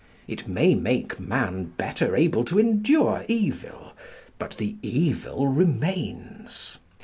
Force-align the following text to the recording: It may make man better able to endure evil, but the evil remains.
It 0.27 0.47
may 0.47 0.73
make 0.73 1.19
man 1.19 1.73
better 1.77 2.15
able 2.15 2.43
to 2.45 2.57
endure 2.59 3.23
evil, 3.27 3.91
but 4.39 4.57
the 4.57 4.77
evil 4.81 5.47
remains. 5.47 6.79